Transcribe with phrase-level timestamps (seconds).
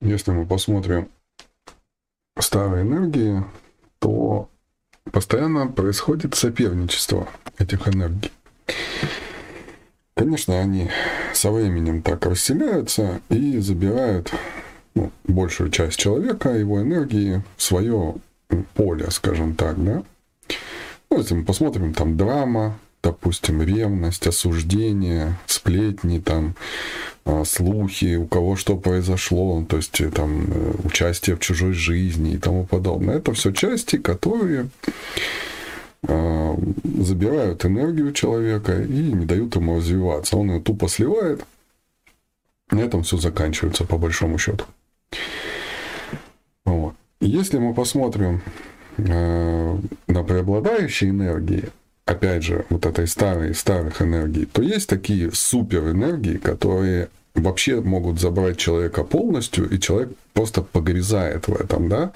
[0.00, 1.08] Если мы посмотрим
[2.38, 3.44] старые энергии,
[3.98, 4.48] то
[5.12, 7.28] постоянно происходит соперничество
[7.58, 8.32] этих энергий.
[10.14, 10.90] Конечно, они
[11.34, 14.32] со временем так расселяются и забирают
[14.94, 18.14] ну, большую часть человека, его энергии в свое
[18.74, 20.02] поле, скажем так, да.
[21.10, 26.54] Ну, если мы посмотрим, там драма, допустим, ревность, осуждение, сплетни, там,
[27.24, 32.34] а, слухи, у кого что произошло, то есть э, там э, участие в чужой жизни
[32.34, 33.16] и тому подобное.
[33.16, 34.68] Это все части, которые
[36.06, 36.56] а,
[36.98, 40.36] забирают энергию человека и не дают ему развиваться.
[40.36, 41.44] Он ее тупо сливает.
[42.70, 44.64] На этом все заканчивается, по большому счету.
[46.64, 46.94] Вот.
[47.20, 48.42] Если мы посмотрим
[48.96, 51.70] э, на преобладающие энергии,
[52.10, 58.58] опять же, вот этой старой, старых энергий, то есть такие суперэнергии, которые вообще могут забрать
[58.58, 62.12] человека полностью, и человек просто погрязает в этом, да.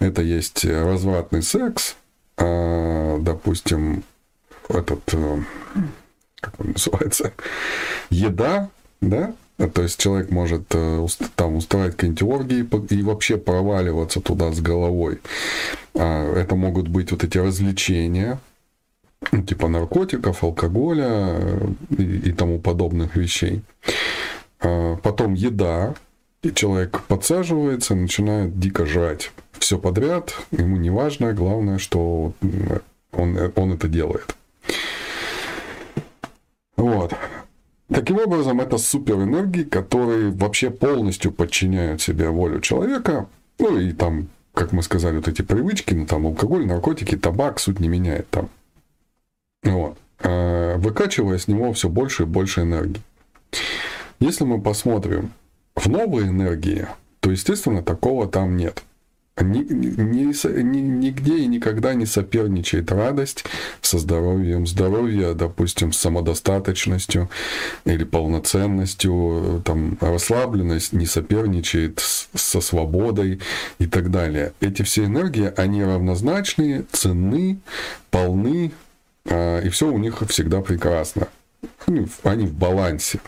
[0.00, 1.96] Это есть развратный секс,
[2.36, 4.02] а, допустим,
[4.68, 5.38] этот, э,
[6.40, 7.32] как он называется,
[8.10, 8.70] еда,
[9.00, 9.32] да,
[9.74, 15.20] то есть человек может э, там устраивать какие-нибудь оргии и вообще проваливаться туда с головой.
[15.94, 18.40] А, это могут быть вот эти развлечения,
[19.46, 21.68] типа наркотиков, алкоголя э,
[21.98, 23.62] и, и тому подобных вещей.
[24.60, 25.94] А, потом еда,
[26.42, 32.32] и человек подсаживается, начинает дико жрать все подряд, ему не важно, главное, что
[33.12, 34.34] он, он это делает.
[36.76, 37.14] Вот.
[37.88, 43.26] Таким образом, это суперэнергии, которые вообще полностью подчиняют себе волю человека.
[43.58, 47.80] Ну и там, как мы сказали, вот эти привычки, ну там алкоголь, наркотики, табак, суть
[47.80, 48.48] не меняет там.
[50.80, 53.02] Выкачивая с него все больше и больше энергии.
[54.18, 55.32] Если мы посмотрим
[55.76, 56.86] в новые энергии,
[57.20, 58.82] то, естественно, такого там нет.
[59.38, 63.44] Ни, ни, ни, нигде и никогда не соперничает радость
[63.82, 67.28] со здоровьем, здоровье, допустим, с самодостаточностью
[67.84, 73.40] или полноценностью, там, расслабленность не соперничает с, со свободой
[73.78, 74.54] и так далее.
[74.60, 77.58] Эти все энергии, они равнозначные, ценны,
[78.10, 78.72] полны,
[79.26, 81.28] и все у них всегда прекрасно.
[81.86, 83.20] Они, они в балансе.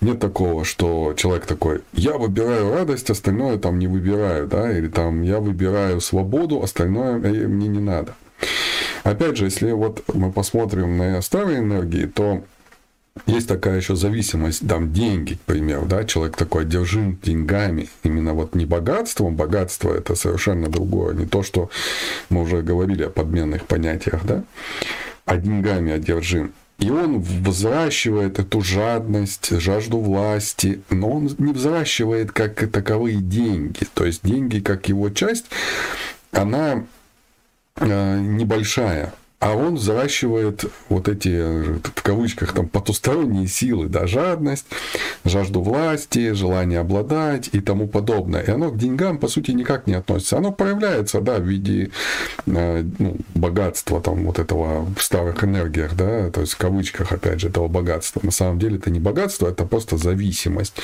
[0.00, 5.22] Нет такого, что человек такой, я выбираю радость, остальное там не выбираю, да, или там
[5.22, 8.14] я выбираю свободу, остальное мне не надо.
[9.04, 12.42] Опять же, если вот мы посмотрим на старые энергии, то
[13.26, 18.54] есть такая еще зависимость, там, деньги, к примеру, да, человек такой одержим деньгами, именно вот
[18.54, 21.70] не богатством, богатство это совершенно другое, не то, что
[22.28, 24.44] мы уже говорили о подменных понятиях, да,
[25.24, 26.52] а деньгами одержим.
[26.78, 33.86] И он взращивает эту жадность, жажду власти, но он не взращивает как таковые деньги.
[33.94, 35.46] То есть деньги как его часть,
[36.32, 36.84] она
[37.76, 44.66] э, небольшая а он взращивает вот эти, в кавычках, там, потусторонние силы, да, жадность,
[45.24, 48.42] жажду власти, желание обладать и тому подобное.
[48.42, 50.38] И оно к деньгам, по сути, никак не относится.
[50.38, 51.90] Оно проявляется, да, в виде
[52.46, 57.40] э, ну, богатства, там, вот этого в старых энергиях, да, то есть в кавычках, опять
[57.40, 58.20] же, этого богатства.
[58.22, 60.74] На самом деле это не богатство, это просто зависимость.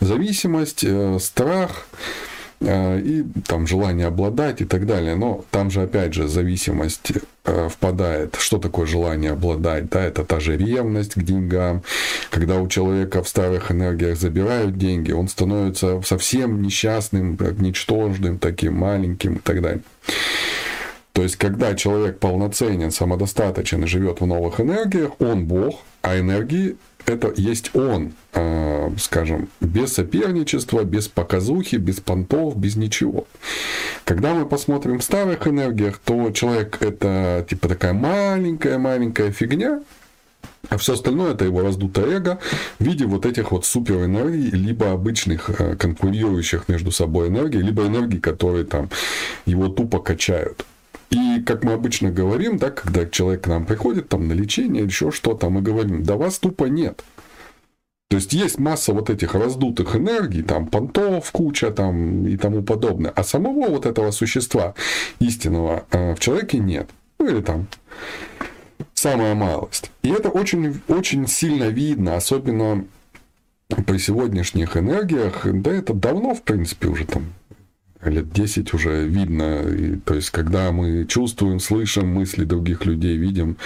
[0.00, 2.31] Зависимость, э, страх, Э,
[2.64, 5.14] и там желание обладать и так далее.
[5.14, 7.12] Но там же опять же зависимость
[7.44, 8.36] э, впадает.
[8.38, 9.88] Что такое желание обладать?
[9.90, 11.82] Да, это та же ревность к деньгам.
[12.30, 19.34] Когда у человека в старых энергиях забирают деньги, он становится совсем несчастным, ничтожным, таким маленьким
[19.34, 19.82] и так далее.
[21.12, 26.76] То есть, когда человек полноценен, самодостаточен и живет в новых энергиях, он Бог, а энергии
[27.04, 33.26] это есть он, э, скажем, без соперничества, без показухи, без понтов, без ничего.
[34.04, 39.82] Когда мы посмотрим в старых энергиях, то человек это типа такая маленькая-маленькая фигня,
[40.68, 42.38] а все остальное это его раздутое эго
[42.78, 48.20] в виде вот этих вот суперэнергий, либо обычных э, конкурирующих между собой энергий, либо энергий,
[48.20, 48.88] которые там
[49.44, 50.64] его тупо качают.
[51.12, 55.10] И как мы обычно говорим, да, когда человек к нам приходит там на лечение еще
[55.10, 57.04] что-то, мы говорим, да вас тупо нет.
[58.08, 63.10] То есть есть масса вот этих раздутых энергий, там понтов куча там и тому подобное,
[63.10, 64.74] а самого вот этого существа
[65.18, 66.88] истинного э, в человеке нет.
[67.18, 67.66] Ну или там
[68.94, 69.90] самая малость.
[70.02, 72.86] И это очень, очень сильно видно, особенно
[73.68, 77.32] при сегодняшних энергиях, да это давно, в принципе, уже там
[78.04, 79.62] лет 10 уже видно.
[79.62, 83.56] И, то есть, когда мы чувствуем, слышим мысли других людей, видим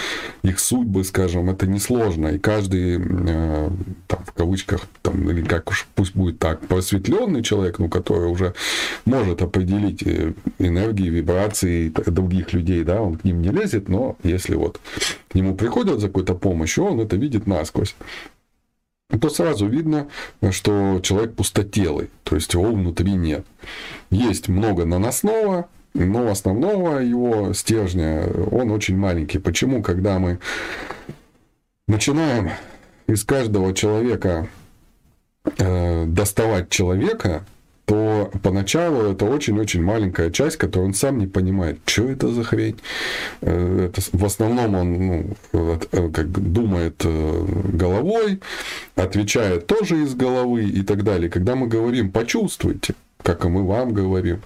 [0.43, 2.27] их судьбы, скажем, это несложно.
[2.27, 3.69] И каждый, э,
[4.07, 8.53] там, в кавычках, там, или как уж пусть будет так, просветленный человек, ну, который уже
[9.05, 14.55] может определить э, энергии, вибрации других людей, да, он к ним не лезет, но если
[14.55, 14.79] вот
[15.29, 17.95] к нему приходят за какой-то помощью, он это видит насквозь
[19.09, 20.07] то сразу видно,
[20.51, 23.45] что человек пустотелый, то есть его внутри нет.
[24.09, 29.39] Есть много наносного, но основного его стержня, он очень маленький.
[29.39, 30.39] Почему, когда мы
[31.87, 32.51] начинаем
[33.07, 34.49] из каждого человека
[35.57, 37.45] э, доставать человека,
[37.87, 42.75] то поначалу это очень-очень маленькая часть, которую он сам не понимает, что это за хрень.
[43.39, 48.41] Э, это, в основном он ну, э, как думает э, головой,
[48.95, 51.29] отвечает тоже из головы и так далее.
[51.29, 52.93] Когда мы говорим «почувствуйте»,
[53.23, 54.41] как и мы вам говорим,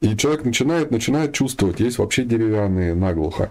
[0.00, 3.50] и человек начинает, начинает чувствовать, есть вообще деревянные наглухо.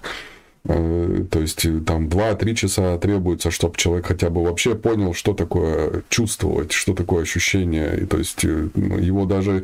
[0.69, 5.33] Э, то есть э, там 2-3 часа требуется, чтобы человек хотя бы вообще понял, что
[5.33, 8.01] такое чувствовать, что такое ощущение.
[8.01, 9.63] И, то есть э, ну, его даже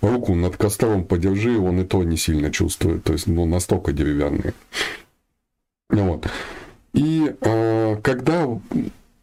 [0.00, 3.04] руку над костром подержи, он и то не сильно чувствует.
[3.04, 4.52] То есть ну, настолько деревянный.
[5.88, 6.26] Вот.
[6.94, 8.48] И э, когда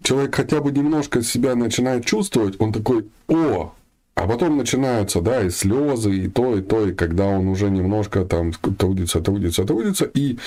[0.01, 3.73] человек хотя бы немножко себя начинает чувствовать, он такой, о,
[4.15, 8.23] а потом начинаются, да, и слезы, и то, и то, и когда он уже немножко
[8.23, 10.37] там трудится, трудится, трудится, и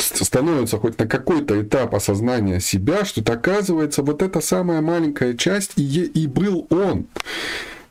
[0.00, 6.04] становится хоть на какой-то этап осознания себя, что оказывается вот эта самая маленькая часть и,
[6.04, 7.06] и был он.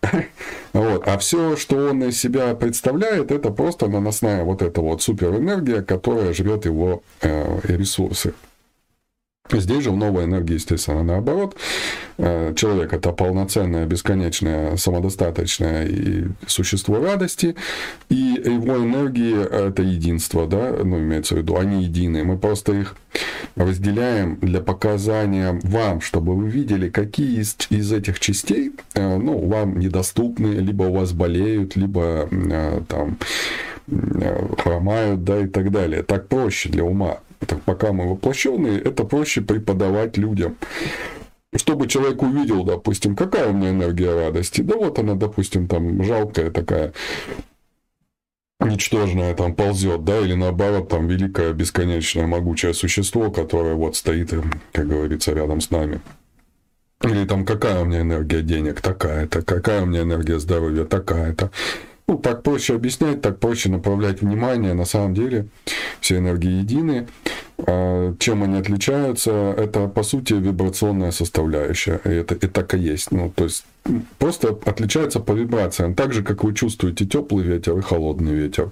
[0.71, 1.07] Вот.
[1.07, 6.31] А все, что он из себя представляет, это просто наносная вот эта вот суперэнергия, которая
[6.31, 8.35] жрет его э, ресурсы.
[9.51, 11.55] Здесь же в новой энергии, естественно, наоборот.
[12.17, 15.89] Э, человек— это полноценное, бесконечное, самодостаточное
[16.45, 17.55] существо радости,
[18.09, 22.23] и его энергии— это единство, да, ну, имеется в виду, они едины.
[22.23, 22.95] Мы просто их
[23.55, 29.79] разделяем для показания вам, чтобы вы видели, какие из, из этих частей, э, ну, вам
[29.79, 33.17] недоступны, либо у вас болеют, либо э, там
[34.59, 36.03] хромают, да, и так далее.
[36.03, 40.57] Так проще для ума так пока мы воплощенные, это проще преподавать людям.
[41.55, 44.61] Чтобы человек увидел, допустим, какая у меня энергия радости.
[44.61, 46.93] Да вот она, допустим, там жалкая такая,
[48.59, 54.33] ничтожное там ползет, да, или наоборот, там великое, бесконечное, могучее существо, которое вот стоит,
[54.73, 56.01] как говорится, рядом с нами.
[57.03, 61.49] Или там какая у меня энергия денег, такая-то, какая у меня энергия здоровья, такая-то.
[62.09, 64.73] Ну, так проще объяснять, так проще направлять внимание.
[64.73, 65.47] На самом деле
[66.01, 67.07] все энергии едины.
[67.67, 69.31] А, чем они отличаются?
[69.57, 71.99] Это, по сути, вибрационная составляющая.
[72.05, 73.11] И это и так и есть.
[73.11, 73.65] Ну, то есть
[74.17, 75.95] просто отличается по вибрациям.
[75.95, 78.71] Так же, как вы чувствуете теплый ветер и холодный ветер.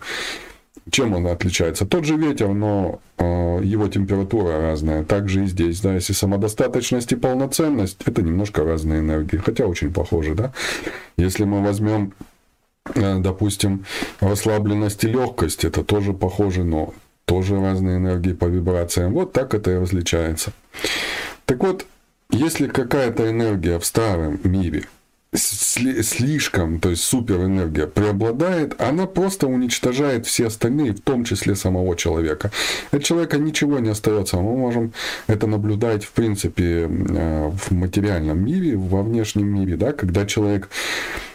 [0.90, 1.86] Чем он отличается?
[1.86, 5.04] Тот же ветер, но э, его температура разная.
[5.04, 10.34] Также и здесь, да, если самодостаточность и полноценность, это немножко разные энергии, хотя очень похожи,
[10.34, 10.54] да.
[11.18, 12.14] Если мы возьмем
[12.96, 13.86] Э, допустим,
[14.20, 16.94] расслабленность и легкость, это тоже похоже, но
[17.28, 19.14] тоже разные энергии по вибрациям.
[19.14, 20.54] Вот так это и различается.
[21.46, 21.86] Так вот,
[22.32, 24.86] если какая-то энергия в старом мире
[25.36, 32.50] слишком, то есть суперэнергия преобладает, она просто уничтожает все остальные, в том числе самого человека.
[32.92, 34.38] От человека ничего не остается.
[34.38, 34.94] Мы можем
[35.28, 40.70] это наблюдать, в принципе, э, в материальном мире, во внешнем мире, да, когда человек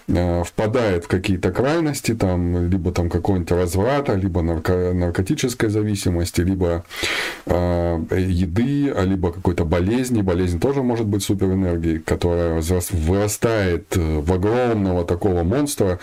[0.07, 6.85] впадает в какие-то крайности, там, либо там какой-нибудь разврата, либо нарко наркотической зависимости, либо
[7.47, 10.23] э, еды, а либо какой-то болезни.
[10.23, 15.99] Болезнь тоже может быть суперэнергией, которая вырастает э, в огромного такого монстра,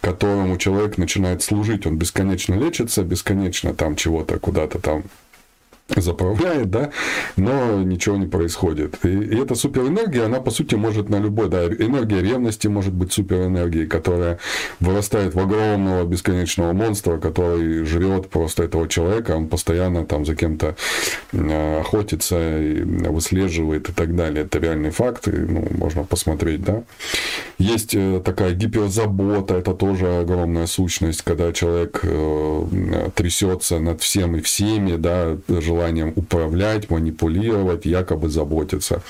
[0.00, 1.86] которому человек начинает служить.
[1.86, 5.04] Он бесконечно лечится, бесконечно там чего-то куда-то там
[5.96, 6.90] заправляет, да,
[7.36, 9.04] но ничего не происходит.
[9.04, 13.12] И, и эта суперэнергия, она по сути может на любой, да, энергия ревности может быть
[13.12, 14.38] суперэнергией, которая
[14.78, 20.76] вырастает в огромного бесконечного монстра, который жрет просто этого человека, он постоянно там за кем-то
[21.32, 24.44] э, охотится, и выслеживает и так далее.
[24.44, 26.82] Это реальный факт, и, ну, можно посмотреть, да.
[27.58, 34.40] Есть э, такая гиперзабота, это тоже огромная сущность, когда человек э, трясется над всем и
[34.40, 39.02] всеми, да, желая желанием управлять, манипулировать, якобы заботиться.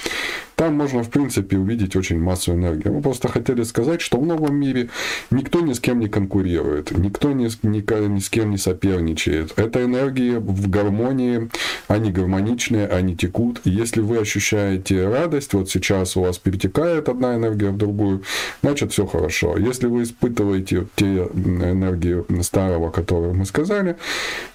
[0.61, 2.91] Там можно, в принципе, увидеть очень массу энергии.
[2.91, 4.91] Мы просто хотели сказать, что в новом мире
[5.31, 9.55] никто ни с кем не конкурирует, никто ни ни, ни с кем не соперничает.
[9.57, 11.49] Это энергии в гармонии,
[11.89, 13.63] они гармоничные, они текут.
[13.65, 18.23] И если вы ощущаете радость, вот сейчас у вас перетекает одна энергия в другую,
[18.63, 19.57] значит все хорошо.
[19.57, 23.97] Если вы испытываете те энергии старого, которые мы сказали,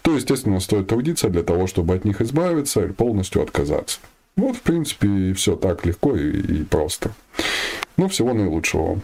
[0.04, 3.98] то, естественно, стоит трудиться для того, чтобы от них избавиться или полностью отказаться.
[4.36, 7.12] Вот, в принципе, все так легко и просто.
[7.98, 9.02] Ну, всего наилучшего вам.